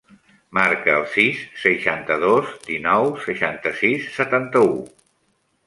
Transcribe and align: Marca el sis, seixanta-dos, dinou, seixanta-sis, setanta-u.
Marca 0.57 0.95
el 1.01 1.03
sis, 1.15 1.43
seixanta-dos, 1.65 2.49
dinou, 2.71 3.13
seixanta-sis, 3.29 4.11
setanta-u. 4.19 4.77